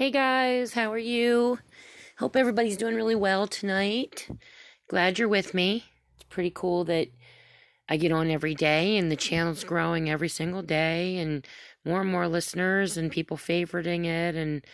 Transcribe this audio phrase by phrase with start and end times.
[0.00, 1.58] Hey guys, how are you?
[2.16, 4.30] Hope everybody's doing really well tonight.
[4.88, 5.84] Glad you're with me.
[6.14, 7.08] It's pretty cool that
[7.86, 11.46] I get on every day and the channel's growing every single day and
[11.84, 14.64] more and more listeners and people favoriting it and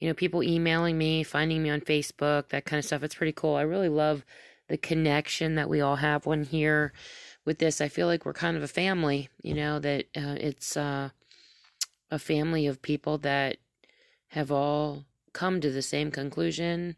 [0.00, 3.02] you know people emailing me, finding me on Facebook, that kind of stuff.
[3.02, 3.56] It's pretty cool.
[3.56, 4.22] I really love
[4.68, 6.92] the connection that we all have one here
[7.46, 7.80] with this.
[7.80, 11.08] I feel like we're kind of a family, you know, that uh, it's uh,
[12.10, 13.56] a family of people that
[14.34, 16.96] have all come to the same conclusion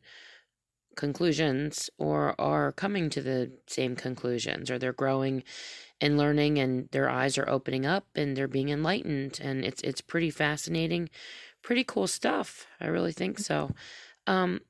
[0.97, 5.43] conclusions or are coming to the same conclusions or they're growing
[6.01, 10.01] and learning and their eyes are opening up and they're being enlightened and it's it's
[10.01, 11.10] pretty fascinating
[11.62, 12.66] pretty cool stuff.
[12.80, 13.73] I really think so.
[14.27, 14.60] Um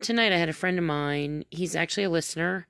[0.00, 2.68] tonight i had a friend of mine he's actually a listener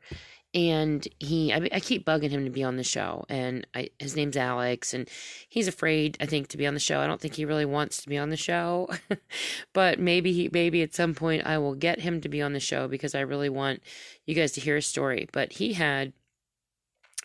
[0.55, 4.17] and he I, I, keep bugging him to be on the show and I, his
[4.17, 5.07] name's alex and
[5.47, 7.01] he's afraid i think to be on the show.
[7.01, 8.89] I don't think he really wants to be on the show
[9.75, 12.61] but maybe he maybe at some point i will get him to be on the
[12.61, 13.83] show because i really want
[14.29, 15.27] you guys to hear his story.
[15.33, 16.13] But he had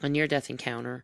[0.02, 1.04] a near death encounter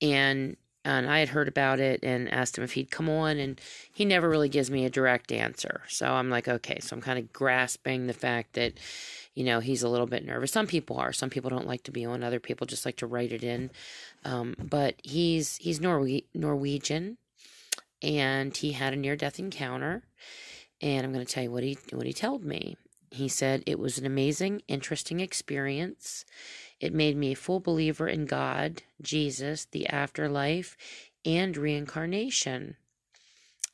[0.00, 3.60] and and I had heard about it and asked him if he'd come on, and
[3.92, 5.82] he never really gives me a direct answer.
[5.88, 8.74] So I'm like, okay, so I'm kind of grasping the fact that
[9.34, 10.52] you know, he's a little bit nervous.
[10.52, 11.12] Some people are.
[11.12, 12.22] Some people don't like to be on.
[12.22, 13.70] Other people just like to write it in.
[14.24, 17.18] Um, but he's he's Norwe- Norwegian,
[18.00, 20.04] and he had a near death encounter.
[20.80, 22.76] And I'm going to tell you what he what he told me.
[23.10, 26.24] He said it was an amazing, interesting experience.
[26.84, 30.76] It made me a full believer in God, Jesus, the afterlife,
[31.24, 32.76] and reincarnation.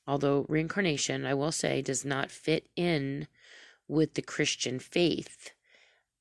[0.07, 3.27] Although reincarnation, I will say, does not fit in
[3.89, 5.51] with the Christian faith.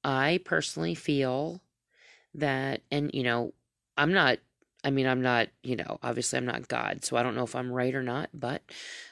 [0.03, 1.61] I personally feel
[2.33, 3.53] that, and you know,
[3.95, 4.39] I'm not,
[4.83, 7.55] I mean, I'm not, you know, obviously I'm not God, so I don't know if
[7.55, 8.63] I'm right or not, but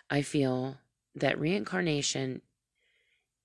[0.10, 0.78] I feel
[1.14, 2.42] that reincarnation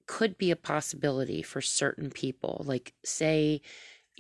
[0.07, 2.63] could be a possibility for certain people.
[2.65, 3.61] Like, say,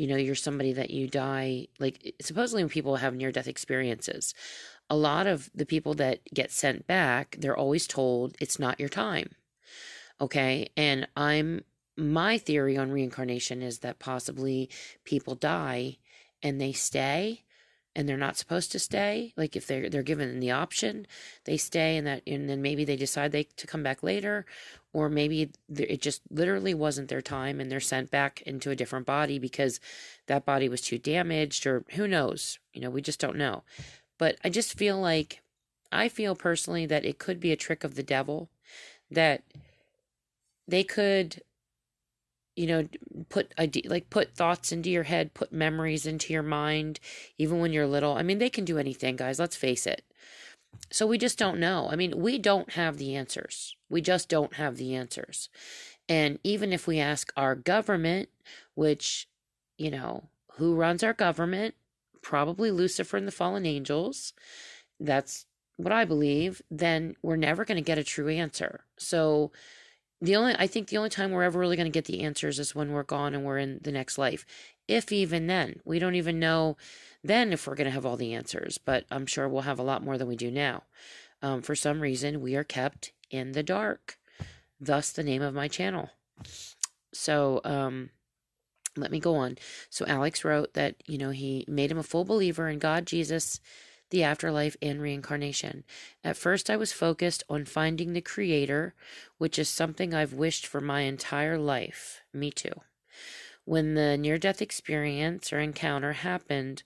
[0.03, 4.35] you know, you're somebody that you die, like, supposedly when people have near death experiences,
[4.91, 8.89] a lot of the people that get sent back, they're always told it's not your
[8.89, 9.31] time
[10.23, 10.69] Okay.
[10.77, 11.65] And I'm,
[11.97, 14.71] my theory on reincarnation is that possibly
[15.05, 15.99] people die
[16.43, 17.43] and they stay
[17.95, 21.07] and they're not supposed to stay like if they're they're given the option
[21.45, 24.47] they stay and that and then maybe they decide they to come back later
[24.93, 29.07] or maybe it just literally wasn't their time and they're sent back into a different
[29.07, 29.81] body because
[30.27, 33.63] that body was too damaged or who knows you know we just don't know.
[34.19, 35.43] But i just feel like
[35.91, 38.51] i feel personally that it could be a trick of the devil
[39.11, 39.43] that
[40.69, 41.43] they could
[42.57, 42.89] you know
[43.29, 43.53] put
[43.87, 47.01] like put thoughts into your head put memories into your mind
[47.39, 48.15] even when you're little.
[48.15, 50.05] I mean they can do anything guys let's face it
[50.91, 51.89] so we just don't know.
[51.91, 53.77] I mean we don't have the answers.
[53.89, 55.49] We just don't have the answers.
[56.09, 58.29] And even if we ask our government
[58.75, 59.29] which
[59.77, 61.75] you know who runs our government?
[62.21, 64.33] Probably lucifer and the fallen angels.
[65.01, 65.47] That's
[65.77, 66.63] what i believe.
[66.71, 68.85] Then we're never going to get a true answer.
[68.99, 69.51] So
[70.21, 72.59] the only I think the only time we're ever really going to get the answers
[72.59, 74.47] is when we're gone and we're in the next life.
[74.87, 76.77] If even then, we don't even know
[77.23, 79.85] then if we're going to have all the answers, but I'm sure we'll have a
[79.85, 80.85] lot more than we do now.
[81.41, 84.19] Um, for some reason, we are kept in the dark.
[84.81, 86.11] Thus, the name of my channel.
[87.13, 88.11] So, um,
[88.97, 89.59] let me go on.
[89.91, 93.61] So, Alex wrote that, you know, he made him a full believer in God, Jesus,
[94.11, 95.85] the afterlife, and reincarnation.
[96.23, 98.95] At first, I was focused on finding the Creator,
[99.39, 102.21] which is something I've wished for my entire life.
[102.33, 102.83] Me too.
[103.65, 106.83] When the near death experience or encounter happened,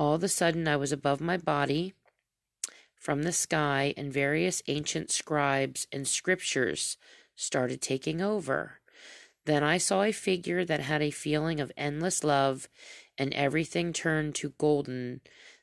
[0.00, 1.92] all of a sudden I was above my body
[2.94, 6.96] from the sky, and various ancient scribes and scriptures
[7.36, 8.80] started taking over.
[9.44, 12.66] Then I saw a figure that had a feeling of endless love,
[13.18, 15.20] and everything turned to golden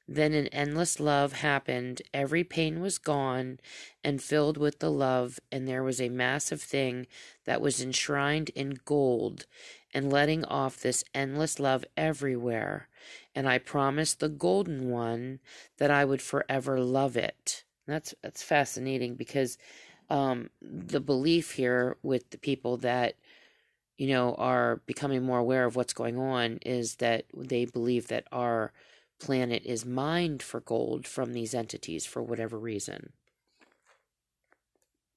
[0.07, 2.01] then an endless love happened.
[2.13, 3.59] Every pain was gone
[4.03, 7.07] and filled with the love, and there was a massive thing
[7.45, 9.45] that was enshrined in gold
[9.93, 12.87] and letting off this endless love everywhere.
[13.35, 15.39] And I promised the golden one
[15.77, 17.63] that I would forever love it.
[17.85, 19.57] That's that's fascinating because
[20.09, 23.15] um, the belief here with the people that
[23.97, 28.25] you know are becoming more aware of what's going on is that they believe that
[28.31, 28.71] our
[29.19, 33.13] planet is mined for gold from these entities for whatever reason.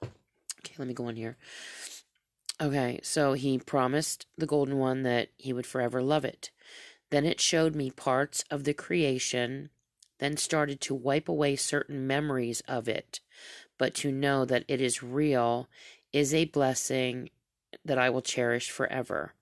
[0.03, 1.37] Okay, let me go on here.
[2.61, 6.51] Okay, so he promised the golden one that he would forever love it.
[7.11, 9.71] Then it showed me parts of the creation,
[10.19, 13.21] then started to wipe away certain memories of it.
[13.81, 15.67] but to know that it is real
[16.13, 17.31] is a blessing
[17.83, 19.33] that I will cherish forever.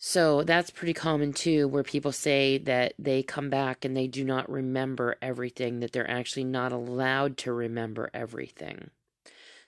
[0.00, 4.24] So that's pretty common too, where people say that they come back and they do
[4.24, 8.90] not remember everything, that they're actually not allowed to remember everything.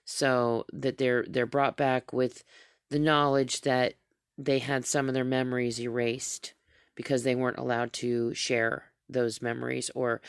[0.04, 2.44] So that they're they're brought back with
[2.90, 3.94] the knowledge that
[4.38, 6.54] they had some of their memories erased
[6.94, 10.20] because they weren't allowed to share those memories or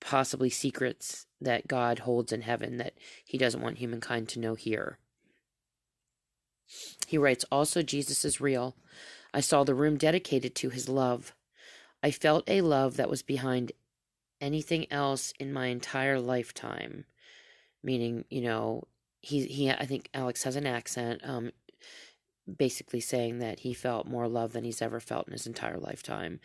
[0.00, 4.98] possibly secrets that God holds in heaven that he doesn't want humankind to know here.
[7.06, 8.74] He writes, Also, Jesus is real.
[9.34, 11.34] I saw the room dedicated to his love.
[12.04, 13.72] I felt a love that was behind
[14.40, 17.04] anything else in my entire lifetime.
[17.82, 18.84] Meaning, you know,
[19.20, 21.50] he he I think Alex has an accent, um,
[22.56, 26.38] basically saying that he felt more love than he's ever felt in his entire lifetime.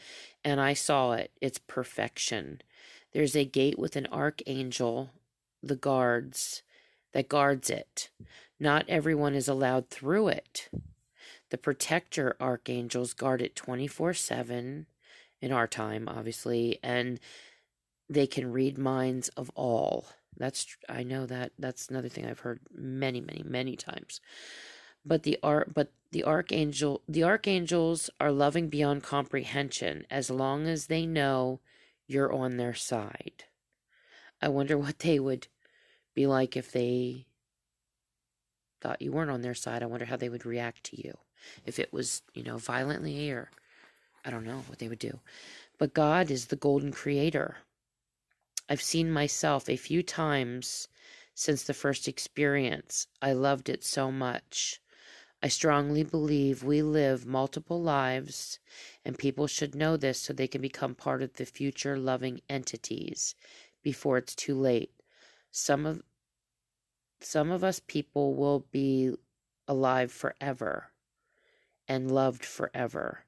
[0.43, 1.31] And I saw it.
[1.39, 2.61] It's perfection.
[3.13, 5.11] There's a gate with an archangel,
[5.61, 6.63] the guards,
[7.13, 8.09] that guards it.
[8.59, 10.69] Not everyone is allowed through it.
[11.49, 14.85] The protector archangels guard it 24 7
[15.41, 17.19] in our time, obviously, and
[18.09, 20.07] they can read minds of all.
[20.37, 24.21] That's I know that that's another thing I've heard many, many, many times.
[25.05, 30.87] But the art, but the archangel, the archangels are loving beyond comprehension as long as
[30.87, 31.61] they know
[32.07, 33.45] you're on their side.
[34.41, 35.47] I wonder what they would
[36.13, 37.27] be like if they
[38.81, 39.83] thought you weren't on their side.
[39.83, 41.17] I wonder how they would react to you
[41.65, 43.51] if it was, you know, violently or
[44.25, 45.19] I don't know what they would do.
[45.77, 47.57] But God is the golden creator.
[48.67, 50.87] I've seen myself a few times
[51.33, 53.07] since the first experience.
[53.21, 54.81] I loved it so much.
[55.41, 58.59] I strongly believe we live multiple lives,
[59.05, 63.35] and people should know this so they can become part of the future loving entities
[63.81, 64.91] before it's too late.
[65.49, 66.01] Some of
[67.21, 69.13] some of us people will be
[69.67, 70.91] alive forever
[71.89, 73.25] and loved forever.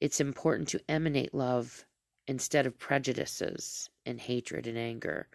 [0.00, 1.86] It's important to emanate love
[2.26, 5.28] instead of prejudices and hatred and anger.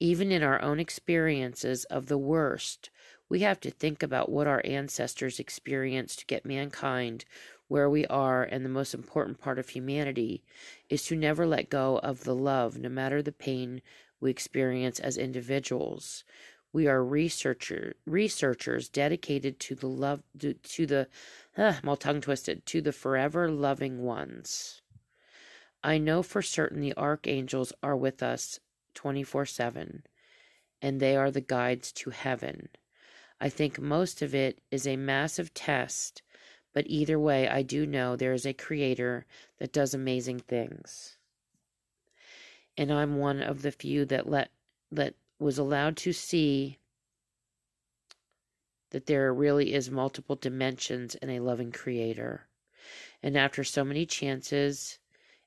[0.00, 2.90] Even in our own experiences of the worst,
[3.28, 7.24] we have to think about what our ancestors experienced to get mankind
[7.68, 10.44] where we are, and the most important part of humanity
[10.88, 13.82] is to never let go of the love, no matter the pain
[14.20, 16.24] we experience as individuals.
[16.76, 21.08] We are researcher researchers dedicated to the love to, to the
[21.56, 24.82] uh, I'm all tongue twisted to the forever loving ones.
[25.82, 28.60] I know for certain the archangels are with us
[28.92, 30.02] 24 7,
[30.82, 32.68] and they are the guides to heaven.
[33.40, 36.20] I think most of it is a massive test,
[36.74, 39.24] but either way, I do know there is a creator
[39.60, 41.16] that does amazing things.
[42.76, 44.50] And I'm one of the few that let
[44.92, 46.78] that was allowed to see
[48.90, 52.46] that there really is multiple dimensions in a loving creator.
[53.22, 54.98] And after so many chances,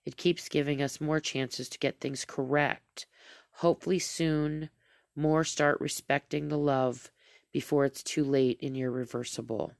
[0.05, 3.05] it keeps giving us more chances to get things correct.
[3.51, 4.69] Hopefully, soon,
[5.15, 7.11] more start respecting the love
[7.51, 9.73] before it's too late and irreversible.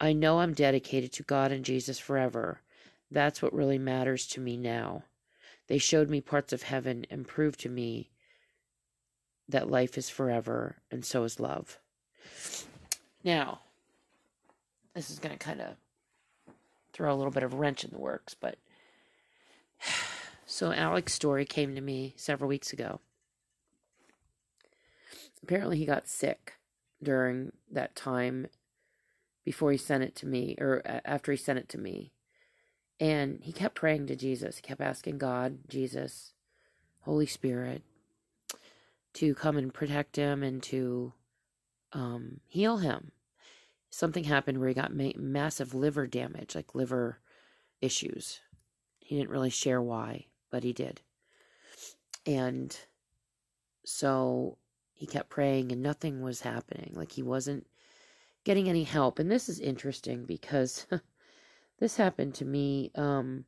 [0.00, 2.60] I know I'm dedicated to God and Jesus forever.
[3.10, 5.04] That's what really matters to me now.
[5.68, 8.10] They showed me parts of heaven and proved to me
[9.48, 11.78] that life is forever, and so is love.
[13.22, 13.60] Now,
[14.94, 15.74] this is going to kind of
[16.92, 18.56] throw a little bit of wrench in the works, but
[20.46, 23.00] so Alex's story came to me several weeks ago.
[25.42, 26.54] Apparently, he got sick
[27.02, 28.46] during that time
[29.44, 32.12] before he sent it to me, or uh, after he sent it to me.
[32.98, 34.56] And he kept praying to Jesus.
[34.56, 36.32] He kept asking God, Jesus,
[37.00, 37.82] Holy Spirit,
[39.14, 41.12] to come and protect him and to
[41.92, 43.12] um, heal him.
[43.90, 47.18] Something happened where he got ma- massive liver damage, like liver
[47.80, 48.40] issues.
[48.98, 51.00] He didn't really share why, but he did.
[52.26, 52.76] And
[53.84, 54.58] so
[54.92, 56.92] he kept praying and nothing was happening.
[56.94, 57.66] Like he wasn't
[58.44, 59.18] getting any help.
[59.18, 60.86] And this is interesting because
[61.78, 63.44] this happened to me um,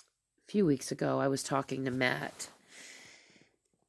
[0.00, 1.20] a few weeks ago.
[1.20, 2.48] I was talking to Matt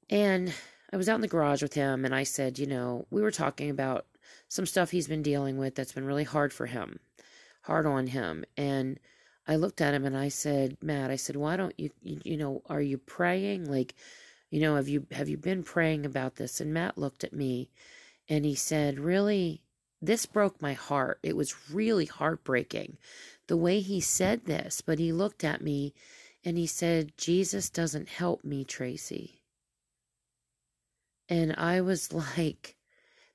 [0.10, 0.54] and
[0.92, 3.32] I was out in the garage with him and I said, you know, we were
[3.32, 4.06] talking about
[4.48, 7.00] some stuff he's been dealing with that's been really hard for him,
[7.64, 8.46] hard on him.
[8.56, 9.00] And
[9.48, 12.38] I looked at him and I said, Matt, I said, why don't you, you, you
[12.38, 13.70] know, are you praying?
[13.70, 13.96] Like,
[14.50, 16.62] you know, have you, have you been praying about this?
[16.62, 17.70] And Matt looked at me
[18.30, 19.64] and he said, really,
[20.02, 21.20] this broke my heart.
[21.24, 22.98] It was really heartbreaking
[23.48, 25.94] the way he said this, but he looked at me
[26.46, 29.42] and he said, Jesus doesn't help me, Tracy.
[31.30, 32.76] And I was like,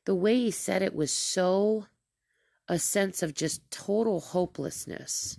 [0.04, 1.86] the way he said it was so
[2.68, 5.38] a sense of just total hopelessness.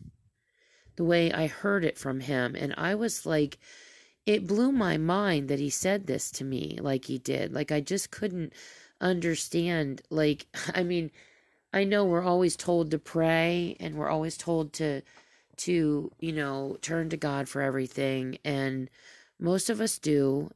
[0.96, 2.56] The way I heard it from him.
[2.56, 3.58] And I was like,
[4.26, 7.54] it blew my mind that he said this to me like he did.
[7.54, 8.54] Like, I just couldn't
[9.02, 10.02] understand.
[10.10, 10.46] Like,
[10.76, 11.12] I mean,
[11.74, 15.02] I know we're always told to pray and we're always told to,
[15.58, 18.38] to, you know, turn to God for everything.
[18.46, 18.90] And
[19.40, 20.52] most of us do.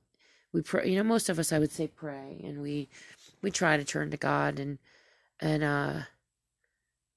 [0.58, 2.90] We pray, you know, most of us, I would say, pray and we,
[3.44, 4.80] we try to turn to God and,
[5.40, 6.00] and, uh,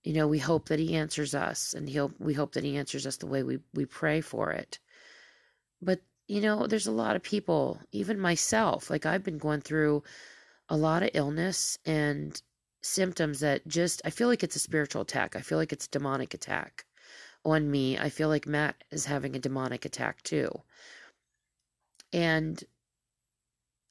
[0.04, 3.06] you know, we hope that he answers us and he'll we hope that he answers
[3.06, 4.78] us the way we, we pray for it.
[5.80, 10.02] But, you know, there's a lot of people, even myself, like I've been going through
[10.68, 12.38] a lot of illness and
[12.82, 15.34] symptoms that just, I feel like it's a spiritual attack.
[15.34, 16.84] I feel like it's a demonic attack
[17.46, 17.96] on me.
[17.96, 20.50] I feel like Matt is having a demonic attack too.
[22.12, 22.62] And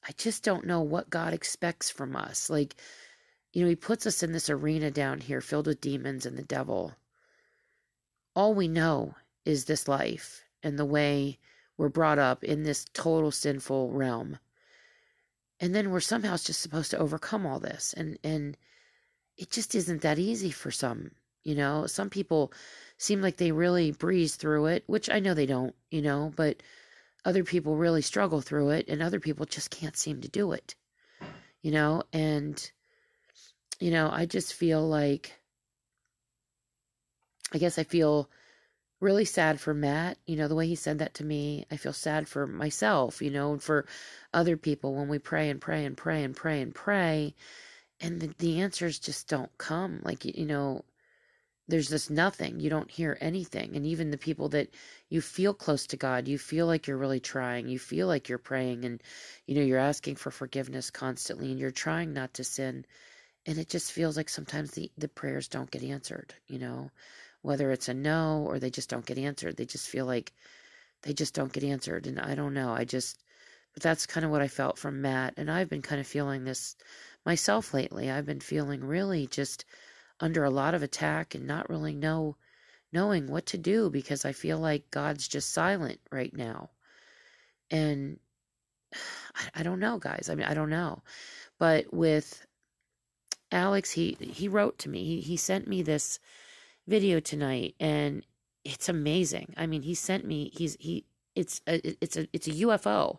[0.06, 2.48] I just don't know what God expects from us.
[2.48, 2.76] Like,
[3.52, 6.42] you know, He puts us in this arena down here filled with demons and the
[6.42, 6.94] devil.
[8.34, 9.14] All we know
[9.44, 11.38] is this life and the way
[11.76, 14.38] we're brought up in this total sinful realm.
[15.58, 17.94] And then we're somehow just supposed to overcome all this.
[17.96, 18.56] And, and
[19.36, 21.86] it just isn't that easy for some, you know.
[21.86, 22.52] Some people
[22.98, 26.62] seem like they really breeze through it, which I know they don't, you know, but
[27.24, 30.74] other people really struggle through it and other people just can't seem to do it
[31.62, 32.02] you know?
[32.12, 32.70] And
[33.80, 35.40] you know i just feel like
[37.52, 38.30] i guess i feel
[39.00, 41.64] really sad for matt you know the way he said that to me.
[41.70, 43.86] I feel sad for myself you know and for
[44.32, 47.34] other people when we pray and pray and pray and pray and pray
[48.00, 50.84] and the, the answers just don't come like you know
[51.70, 52.60] there's just nothing.
[52.60, 53.76] You don't hear anything.
[53.76, 54.74] And even the people that
[55.08, 58.38] you feel close to God, you feel like you're really trying, you feel like you're
[58.38, 59.02] praying and
[59.46, 62.84] you know, you're asking for forgiveness constantly and you're trying not to sin.
[63.46, 66.90] And it just feels like sometimes the, the prayers don't get answered, you know,
[67.42, 69.56] whether it's a no or they just don't get answered.
[69.56, 70.32] They just feel like
[71.02, 72.06] they just don't get answered.
[72.06, 72.72] And I don't know.
[72.72, 73.22] I just,
[73.72, 75.34] but that's kind of what I felt from Matt.
[75.36, 76.76] And I've been kind of feeling this
[77.24, 78.10] myself lately.
[78.10, 79.64] I've been feeling really just
[80.20, 82.36] under a lot of attack and not really know
[82.92, 86.70] knowing what to do because I feel like God's just silent right now.
[87.70, 88.18] And
[89.34, 90.28] I, I don't know, guys.
[90.30, 91.02] I mean, I don't know.
[91.58, 92.46] But with
[93.52, 95.04] Alex, he he wrote to me.
[95.04, 96.18] He he sent me this
[96.86, 98.24] video tonight and
[98.64, 99.54] it's amazing.
[99.56, 103.18] I mean, he sent me he's he it's a it's a it's a UFO.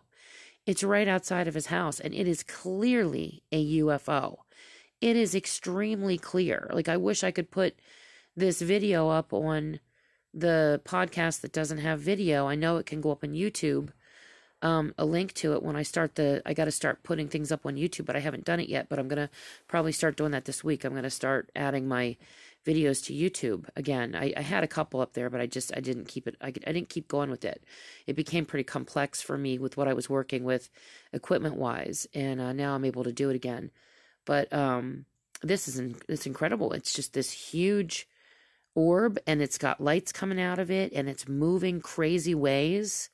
[0.64, 4.38] It's right outside of his house and it is clearly a UFO
[5.02, 6.70] it is extremely clear.
[6.72, 7.74] Like, I wish I could put
[8.36, 9.80] this video up on
[10.32, 12.46] the podcast that doesn't have video.
[12.46, 13.90] I know it can go up on YouTube.
[14.62, 16.40] Um, a link to it when I start the.
[16.46, 18.88] I got to start putting things up on YouTube, but I haven't done it yet.
[18.88, 19.28] But I'm gonna
[19.66, 20.84] probably start doing that this week.
[20.84, 22.16] I'm gonna start adding my
[22.64, 24.14] videos to YouTube again.
[24.14, 26.36] I, I had a couple up there, but I just I didn't keep it.
[26.40, 27.64] I, I didn't keep going with it.
[28.06, 30.70] It became pretty complex for me with what I was working with,
[31.12, 33.72] equipment wise, and uh, now I'm able to do it again.
[34.24, 35.06] But um,
[35.42, 36.72] this is in, it's incredible.
[36.72, 38.08] It's just this huge
[38.74, 43.10] orb, and it's got lights coming out of it, and it's moving crazy ways,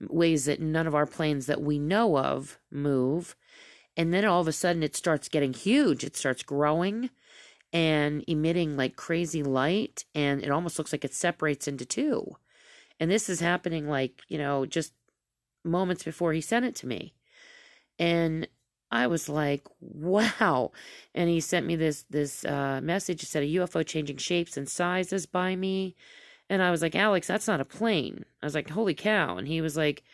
[0.00, 3.36] ways that none of our planes that we know of move.
[3.96, 6.04] And then all of a sudden, it starts getting huge.
[6.04, 7.10] It starts growing
[7.72, 12.36] and emitting like crazy light, and it almost looks like it separates into two.
[12.98, 14.92] And this is happening like, you know, just
[15.64, 17.14] moments before he sent it to me.
[17.98, 18.48] And
[18.90, 20.72] I was like, wow.
[21.14, 23.22] And he sent me this this uh, message.
[23.22, 25.96] It said a UFO changing shapes and sizes by me.
[26.48, 28.24] And I was like, Alex, that's not a plane.
[28.42, 29.36] I was like, holy cow.
[29.36, 30.04] And he was like,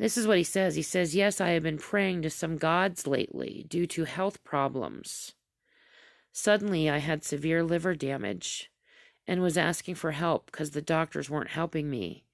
[0.00, 0.76] this is what he says.
[0.76, 5.34] He says, Yes, I have been praying to some gods lately due to health problems.
[6.32, 8.70] Suddenly, I had severe liver damage
[9.26, 12.24] and was asking for help because the doctors weren't helping me.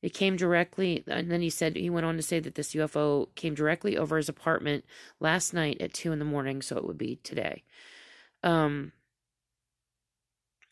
[0.00, 3.34] It came directly, and then he said, he went on to say that this UFO
[3.34, 4.84] came directly over his apartment
[5.18, 7.64] last night at two in the morning, so it would be today.
[8.44, 8.92] Um,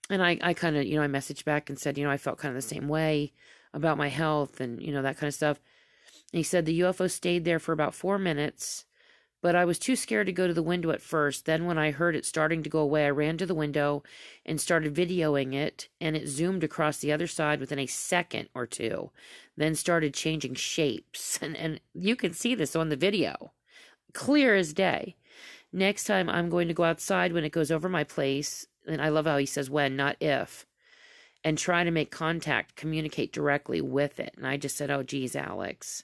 [0.09, 2.17] and I, I kind of, you know, I messaged back and said, you know, I
[2.17, 3.33] felt kind of the same way
[3.75, 5.61] about my health and, you know, that kind of stuff.
[6.33, 8.86] And he said the UFO stayed there for about four minutes
[9.47, 11.45] but I was too scared to go to the window at first.
[11.45, 14.03] Then, when I heard it starting to go away, I ran to the window
[14.45, 18.67] and started videoing it, and it zoomed across the other side within a second or
[18.67, 19.13] two,
[19.57, 21.39] then started changing shapes.
[21.43, 23.53] And, and you can see this on the video,
[24.13, 25.15] clear as day.
[25.73, 29.11] Next time, I'm going to go outside when it goes over my place, and I
[29.11, 30.67] love how he says when, not if,
[31.45, 34.35] and try to make contact, communicate directly with it.
[34.37, 36.03] And I just said, Oh, geez, Alex.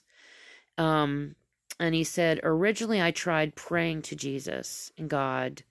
[0.77, 1.35] Um,
[1.79, 5.63] And he said, Originally, I tried praying to Jesus and God,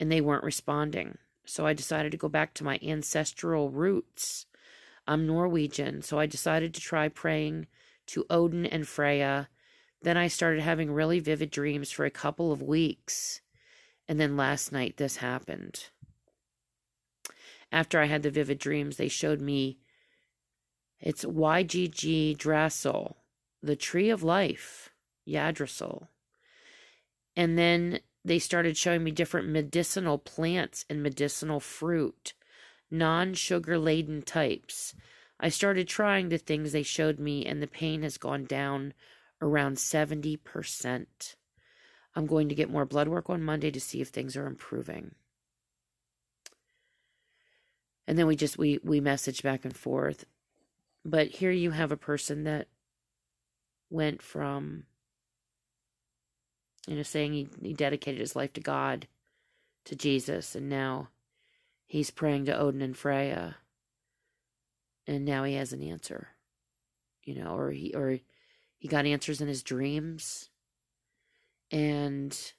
[0.00, 1.18] and they weren't responding.
[1.46, 4.46] So I decided to go back to my ancestral roots.
[5.06, 7.66] I'm Norwegian, so I decided to try praying
[8.08, 9.48] to Odin and Freya.
[10.02, 13.40] Then I started having really vivid dreams for a couple of weeks.
[14.06, 15.86] And then last night, this happened.
[17.70, 19.78] After I had the vivid dreams, they showed me
[21.00, 23.14] it's YGG Drasil,
[23.62, 24.87] the tree of life,
[25.28, 26.08] Yggdrasil.
[27.36, 32.34] And then they started showing me different medicinal plants and medicinal fruit,
[32.90, 34.94] non sugar laden types.
[35.40, 38.92] I started trying the things they showed me, and the pain has gone down
[39.40, 41.06] around 70%.
[42.14, 45.14] I'm going to get more blood work on Monday to see if things are improving.
[48.08, 50.24] And then we just we we message back and forth.
[51.04, 52.68] But here you have a person that
[53.90, 54.84] went from
[56.86, 59.06] you know saying he, he dedicated his life to God,
[59.84, 61.08] to Jesus, and now
[61.86, 63.56] he's praying to Odin and Freya.
[65.06, 66.28] And now he has an answer.
[67.24, 68.18] You know, or he or
[68.78, 70.50] he got answers in his dreams
[71.70, 72.52] and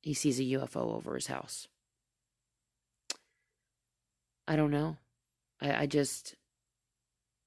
[0.00, 1.68] he sees a UFO over his house.
[4.46, 4.96] I don't know.
[5.60, 6.34] I, I just,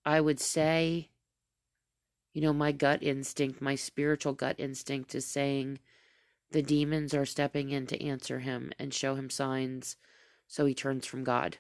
[0.05, 1.09] I would say,
[2.37, 5.79] you know, my gut instinct, my spiritual gut instinct is saying
[6.51, 9.95] the demons are stepping in to answer him and show him signs
[10.47, 11.57] so he turns from God.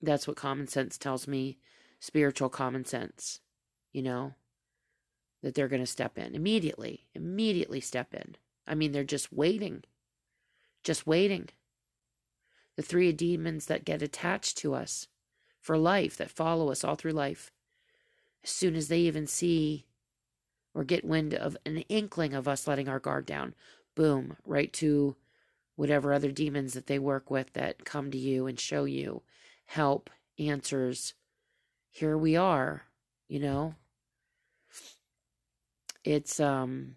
[0.00, 1.58] That's what common sense tells me,
[2.00, 3.38] spiritual common sense,
[3.92, 4.34] you know,
[5.44, 8.34] that they're going to step in immediately, immediately step in.
[8.66, 9.84] I mean, they're just waiting,
[10.82, 11.50] just waiting
[12.74, 15.06] the three demons that get attached to us
[15.60, 17.52] for life, that follow us all through life,
[18.44, 19.86] as soon as they even see
[20.74, 23.54] or get wind of an inkling of us letting our guard down,
[23.94, 25.16] boom, right to
[25.76, 29.22] whatever other demons that they work with that come to you and show you
[29.66, 31.14] help, answers.
[31.90, 32.84] Here we are,
[33.28, 33.74] you know.
[36.04, 36.96] It's um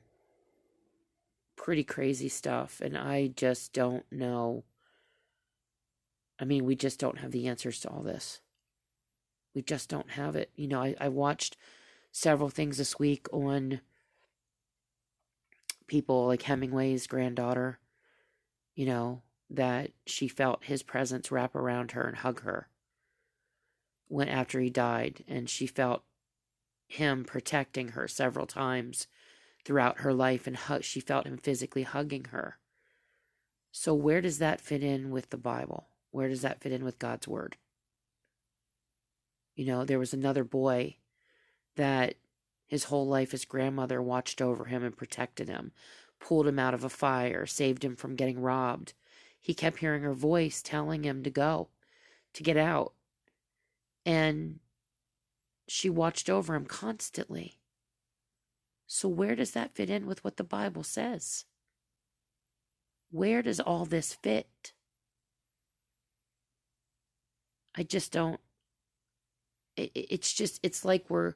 [1.56, 4.64] pretty crazy stuff and I just don't know
[6.40, 8.42] I mean, we just don't have the answers to all this.
[9.56, 10.52] We just don't have it.
[10.56, 11.58] You know, I, I watched
[12.12, 13.80] several things this week on
[15.88, 17.80] people like Hemingway's granddaughter,
[18.76, 22.68] you know, that she felt his presence wrap around her and hug her
[24.08, 26.04] when after he died and she felt
[26.88, 29.08] him protecting her several times
[29.64, 32.58] throughout her life and she felt him physically hugging her.
[33.72, 35.88] So where does that fit in with the Bible?
[36.12, 37.58] Where does that fit in with God's word?
[39.56, 40.98] You know, there was another boy
[41.76, 42.16] that
[42.68, 45.72] his whole life his grandmother watched over him and protected him,
[46.20, 48.94] pulled him out of a fire, saved him from getting robbed.
[49.40, 51.70] He kept hearing her voice telling him to go,
[52.34, 52.94] to get out.
[54.06, 54.60] And
[55.68, 57.60] she watched over him constantly.
[58.88, 61.46] So, where does that fit in with what the Bible says?
[63.12, 64.74] Where does all this fit?
[67.76, 68.40] I just don't.
[69.78, 71.34] It, it's just, it's like we're,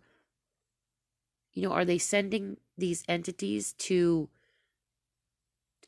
[1.54, 4.30] you know, are they sending these entities to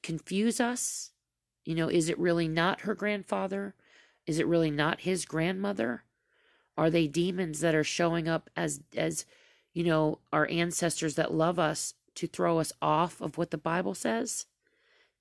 [0.04, 1.12] confuse us?
[1.64, 3.76] You know, is it really not her grandfather?
[4.26, 6.04] Is it really not his grandmother?
[6.78, 9.26] Are they demons that are showing up as, as,
[9.74, 13.94] you know, our ancestors that love us to throw us off of what the Bible
[13.94, 14.46] says?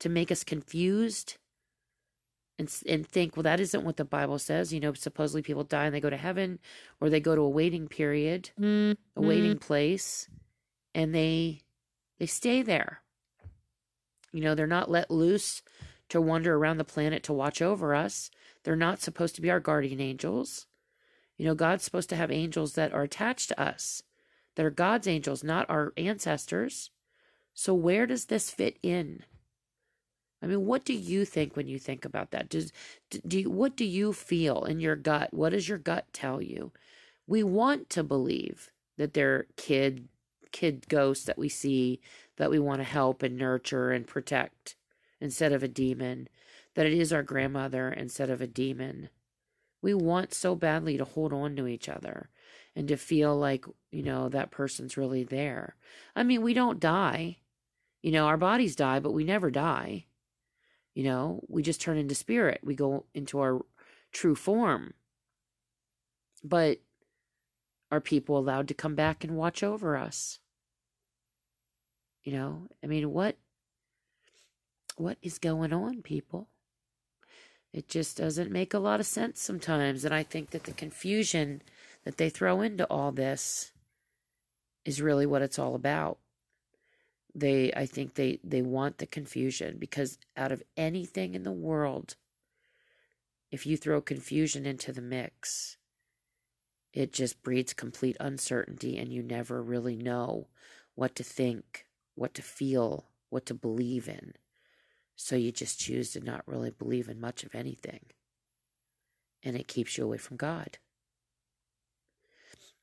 [0.00, 1.36] To make us confused?
[2.60, 4.72] And and think, well, that isn't what the Bible says.
[4.72, 6.58] You know, supposedly people die and they go to heaven,
[7.00, 8.92] or they go to a waiting period, mm-hmm.
[9.16, 10.28] a waiting place,
[10.94, 11.62] and they
[12.18, 13.00] they stay there.
[14.32, 15.62] You know, they're not let loose
[16.10, 18.30] to wander around the planet to watch over us.
[18.62, 20.66] They're not supposed to be our guardian angels.
[21.38, 24.02] You know, God's supposed to have angels that are attached to us,
[24.56, 26.90] that are God's angels, not our ancestors.
[27.54, 29.24] So, where does this fit in?
[30.42, 32.48] I mean, what do you think when you think about that?
[32.48, 32.72] Does
[33.26, 35.34] do you, what do you feel in your gut?
[35.34, 36.72] What does your gut tell you?
[37.26, 40.08] We want to believe that they're kid
[40.52, 42.00] kid ghosts that we see
[42.36, 44.74] that we want to help and nurture and protect
[45.20, 46.28] instead of a demon,
[46.74, 49.10] that it is our grandmother instead of a demon.
[49.82, 52.30] We want so badly to hold on to each other
[52.74, 55.76] and to feel like, you know, that person's really there.
[56.16, 57.38] I mean, we don't die.
[58.02, 60.06] You know, our bodies die, but we never die.
[60.94, 62.60] You know, we just turn into spirit.
[62.62, 63.64] We go into our
[64.12, 64.94] true form.
[66.42, 66.80] But
[67.90, 70.38] are people allowed to come back and watch over us?
[72.22, 73.36] You know, I mean, what
[74.96, 76.48] what is going on, people?
[77.72, 81.62] It just doesn't make a lot of sense sometimes, and I think that the confusion
[82.04, 83.72] that they throw into all this
[84.84, 86.18] is really what it's all about.
[87.34, 92.16] They I think they they want the confusion because out of anything in the world
[93.50, 95.76] if you throw confusion into the mix,
[96.92, 100.48] it just breeds complete uncertainty and you never really know
[100.94, 104.34] what to think, what to feel, what to believe in.
[105.16, 108.06] So you just choose to not really believe in much of anything.
[109.42, 110.78] And it keeps you away from God.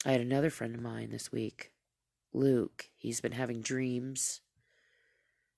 [0.05, 1.71] I had another friend of mine this week,
[2.34, 2.90] Luke.
[2.96, 4.42] He's been having dreams.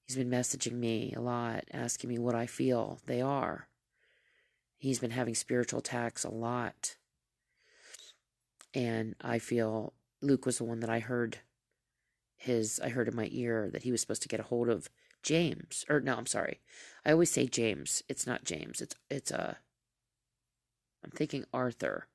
[0.06, 3.68] He's been messaging me a lot, asking me what I feel they are.
[4.78, 6.96] He's been having spiritual attacks a lot.
[8.74, 11.40] And I feel Luke was the one that I heard
[12.38, 14.90] his I heard in my ear that he was supposed to get a hold of
[15.22, 15.86] James.
[15.90, 16.60] Or no, I'm sorry.
[17.06, 18.02] I always say James.
[18.08, 18.82] It's not James.
[18.82, 19.54] It's it's a uh,
[21.04, 22.08] I'm thinking Arthur.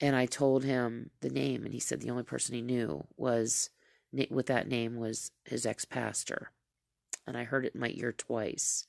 [0.00, 3.70] And I told him the name and he said the only person he knew was
[4.30, 6.50] with that name was his ex-pastor.
[7.26, 8.86] And I heard it in my ear twice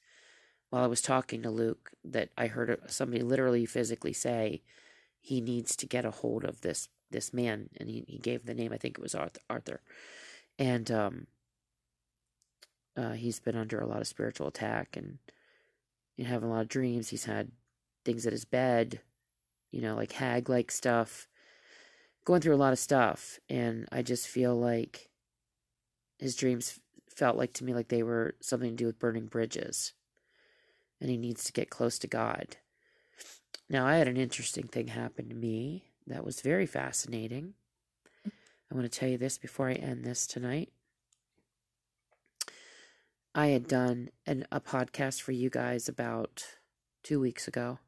[0.70, 4.62] while I was talking to Luke that I heard somebody literally physically say
[5.20, 7.70] he needs to get a hold of this this man.
[7.80, 8.74] And he, he gave the name.
[8.74, 9.82] I think it was Arthur Arthur.
[10.60, 11.28] And um
[12.98, 15.20] uh, he's been under a lot of spiritual attack and
[16.16, 17.10] you having a lot of dreams.
[17.10, 17.52] He's had
[18.04, 19.02] things at his bed
[19.72, 21.28] you know like hag like stuff
[22.26, 25.10] going through a lot of stuff and I just feel like
[26.20, 26.80] his dreams
[27.16, 29.94] felt like to me like they were something to do with burning bridges
[31.00, 32.58] and he needs to get close to God.
[33.70, 37.54] Now, I had an interesting thing happen to me that was very fascinating.
[38.26, 40.72] I want to tell you this before I end this tonight.
[43.36, 46.46] I had done an, a podcast for you guys about
[47.04, 47.80] two weeks ago.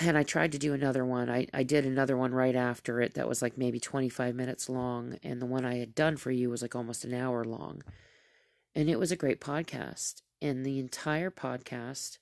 [0.00, 1.28] And I tried to do another one.
[1.28, 5.18] I, I did another one right after it that was like maybe 25 minutes long.
[5.22, 7.82] And the one I had done for you was like almost an hour long.
[8.74, 12.18] And it was a great podcast in the entire podcast,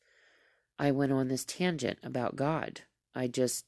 [0.78, 2.83] I went on this tangent about God.
[3.14, 3.64] I just,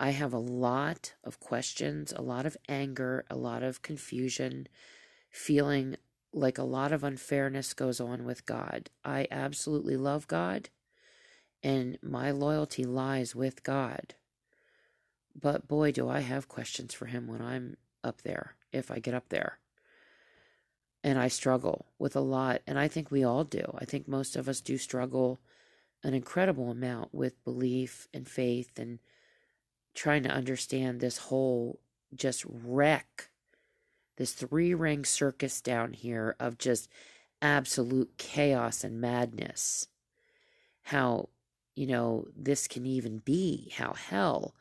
[0.00, 4.66] I have a lot of questions, a lot of anger, a lot of confusion,
[5.30, 5.96] feeling
[6.32, 8.90] like a lot of unfairness goes on with God.
[9.04, 10.68] I absolutely love God,
[11.62, 14.14] and my loyalty lies with God.
[15.38, 19.14] But boy, do I have questions for Him when I'm up there, if I get
[19.14, 19.58] up there
[21.04, 22.62] and I struggle with a lot.
[22.66, 23.64] And I think we all do.
[23.78, 25.40] I think most of us do struggle
[26.04, 28.98] an incredible amount with belief and faith and
[29.94, 31.80] trying to understand this whole
[32.14, 33.30] just wreck,
[34.16, 36.88] this three ring circus down here of just
[37.40, 39.88] absolute chaos and madness.
[40.82, 41.28] How,
[41.74, 44.54] you know, this can even be, how hell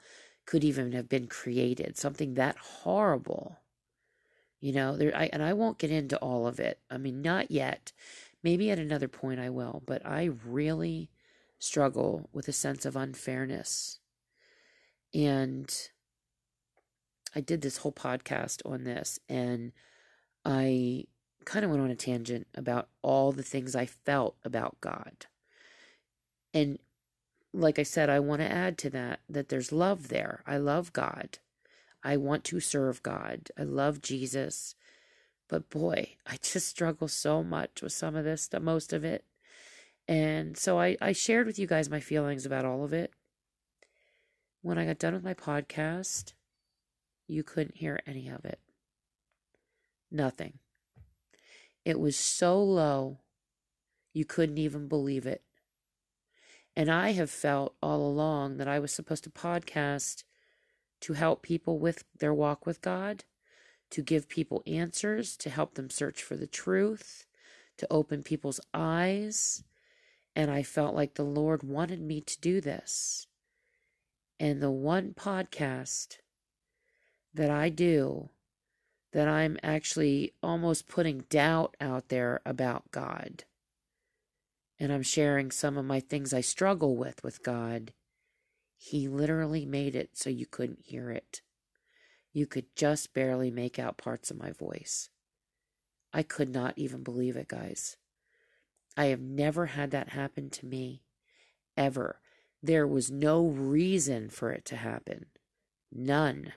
[0.45, 3.62] could even have been created, something that horrible
[4.62, 6.80] you know, there I and I won't get into all of it.
[6.89, 7.91] I mean, not yet.
[8.43, 11.10] Maybe at another point I will, but I really
[11.60, 14.00] struggle with a sense of unfairness.
[15.13, 15.76] And
[17.36, 19.71] I did this whole podcast on this and
[20.45, 21.06] I
[21.45, 25.26] kind of went on a tangent about all the things I felt about God.
[26.54, 26.80] And
[27.54, 30.44] like I said, I want to add to that that there's love there.
[30.48, 31.40] I love God.
[32.04, 33.50] I want to serve God.
[33.58, 34.76] I love Jesus.
[35.48, 39.26] But boy, I just struggle so much with some of this, the most of it.
[40.08, 43.14] And so I, I shared with you guys my feelings about all of it.
[44.62, 46.34] When I got done with my podcast,
[47.28, 48.60] you couldn't hear any of it.
[50.12, 50.60] Nothing.
[51.86, 53.20] It was so low,
[54.14, 55.42] you couldn't even believe it.
[56.76, 60.24] And I have felt all along that I was supposed to podcast
[61.02, 63.24] to help people with their walk with God,
[63.90, 67.26] to give people answers, to help them search for the truth,
[67.78, 69.64] to open people's eyes.
[70.36, 73.28] And I felt like the Lord wanted me to do this.
[74.40, 76.18] And the one podcast
[77.34, 78.30] that I do
[79.12, 83.44] that I'm actually almost putting doubt out there about God.
[84.82, 87.94] And I'm sharing some of my things I struggle with with God
[88.84, 91.41] he literally made it so you couldn't hear it.
[92.34, 95.12] You could just barely make out parts of my voice.
[96.12, 97.98] I could not even believe it, guys.
[98.98, 101.04] I have never had that happen to me,
[101.78, 102.22] ever.
[102.63, 105.28] There was no reason for it to happen.
[105.91, 106.54] None.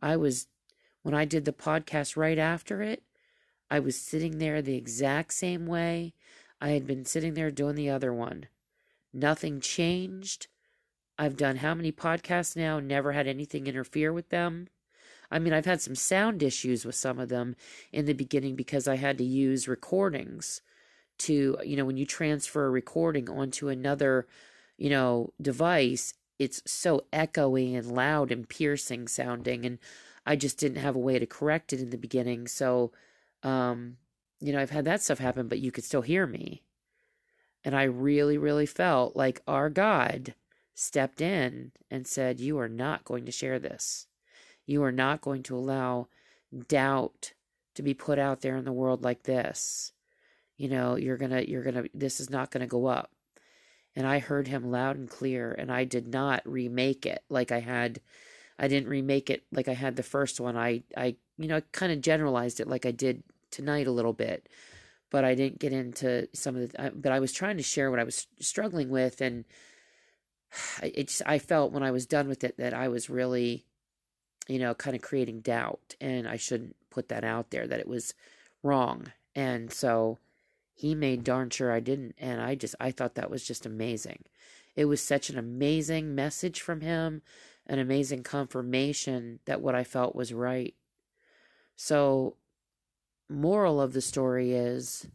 [0.00, 0.46] I was,
[1.02, 3.02] when I did the podcast right after it,
[3.68, 6.14] I was sitting there the exact same way
[6.60, 8.46] I had been sitting there doing the other one.
[9.12, 10.48] Nothing changed.
[11.18, 14.68] I've done how many podcasts now, never had anything interfere with them.
[15.30, 17.56] I mean, I've had some sound issues with some of them
[17.92, 20.62] in the beginning because I had to use recordings
[21.18, 24.26] to, you know, when you transfer a recording onto another,
[24.76, 29.64] you know, device, it's so echoey and loud and piercing sounding.
[29.64, 29.78] And
[30.26, 32.46] I just didn't have a way to correct it in the beginning.
[32.46, 32.92] So,
[33.42, 33.96] um,
[34.40, 36.62] you know, I've had that stuff happen, but you could still hear me.
[37.64, 40.34] And I really, really felt like our God
[40.74, 44.06] stepped in and said, You are not going to share this.
[44.66, 46.08] You are not going to allow
[46.68, 47.32] doubt
[47.74, 49.92] to be put out there in the world like this.
[50.56, 53.10] You know, you're going to, you're going to, this is not going to go up.
[53.94, 57.60] And I heard him loud and clear, and I did not remake it like I
[57.60, 58.00] had.
[58.58, 60.56] I didn't remake it like I had the first one.
[60.56, 63.22] I, I, you know, kind of generalized it like I did
[63.56, 64.48] tonight a little bit,
[65.10, 66.92] but I didn't get into some of the.
[66.94, 69.44] But I was trying to share what I was struggling with, and
[70.82, 71.22] it's.
[71.26, 73.66] I felt when I was done with it that I was really
[74.48, 75.96] you know, kind of creating doubt.
[76.00, 78.14] And I shouldn't put that out there that it was
[78.62, 79.12] wrong.
[79.34, 80.18] And so
[80.72, 82.14] he made darn sure I didn't.
[82.18, 84.24] And I just, I thought that was just amazing.
[84.74, 87.22] It was such an amazing message from him,
[87.66, 90.74] an amazing confirmation that what I felt was right.
[91.76, 92.36] So,
[93.28, 95.06] moral of the story is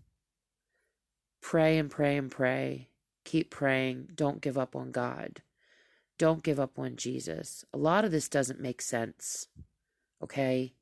[1.41, 2.89] pray and pray and pray.
[3.23, 4.09] Keep praying.
[4.15, 5.41] Don't give up on God.
[6.17, 7.65] Don't give up on Jesus.
[7.73, 9.47] A lot of this doesn't make sense,
[10.23, 10.73] okay?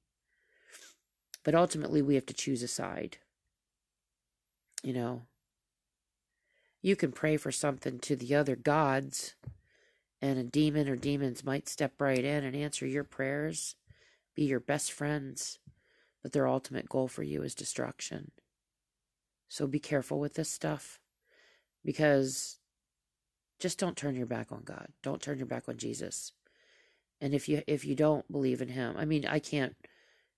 [1.43, 3.17] But ultimately, we have to choose a side.
[4.83, 5.21] You know,
[6.81, 9.35] you can pray for something to the other gods,
[10.21, 13.75] and a demon or demons might step right in and answer your prayers,
[14.35, 15.59] be your best friends,
[16.21, 18.31] but their ultimate goal for you is destruction.
[19.47, 20.99] So be careful with this stuff
[21.83, 22.57] because
[23.59, 24.89] just don't turn your back on God.
[25.03, 26.33] Don't turn your back on Jesus.
[27.21, 29.75] And if you if you don't believe in him, I mean, I can't,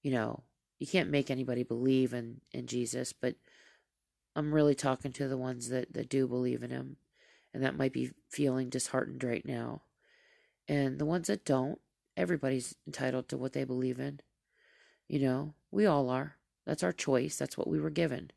[0.02, 0.44] you know,
[0.80, 3.36] you can't make anybody believe in in Jesus, but
[4.36, 6.98] I'm really talking to the ones that that do believe in him
[7.54, 9.84] and that might be feeling disheartened right now.
[10.68, 11.80] And the ones that don't,
[12.16, 14.22] everybody's entitled to what they believe in.
[15.08, 16.36] You know, we all are.
[16.66, 17.38] That's our choice.
[17.38, 18.32] That's what we were given.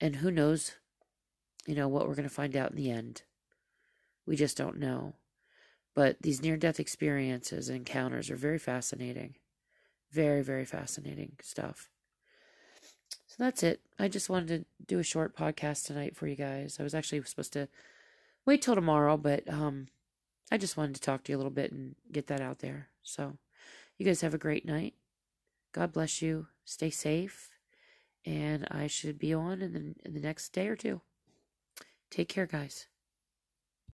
[0.00, 0.72] And who knows,
[1.66, 3.22] you know, what we're going to find out in the end.
[4.26, 5.14] We just don't know.
[5.94, 9.36] But these near death experiences and encounters are very fascinating.
[10.10, 11.90] Very, very fascinating stuff.
[13.26, 13.80] So that's it.
[13.98, 16.78] I just wanted to do a short podcast tonight for you guys.
[16.78, 17.68] I was actually supposed to
[18.46, 19.88] wait till tomorrow, but um
[20.50, 22.88] I just wanted to talk to you a little bit and get that out there.
[23.02, 23.38] So
[23.96, 24.94] you guys have a great night.
[25.72, 26.46] God bless you.
[26.64, 27.50] Stay safe.
[28.24, 31.00] And I should be on in the, in the next day or two.
[32.10, 32.86] Take care, guys.